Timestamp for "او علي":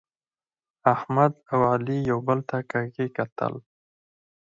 1.51-1.97